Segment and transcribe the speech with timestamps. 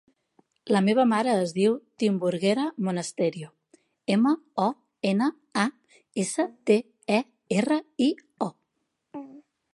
[0.75, 3.51] La meva mare es diu Timburguera Monasterio:
[4.15, 4.33] ema,
[4.65, 4.67] o,
[5.11, 5.29] ena,
[5.65, 5.67] a,
[6.25, 6.81] essa, te,
[7.21, 7.23] e,
[7.61, 8.11] erra, i,
[8.51, 8.51] o.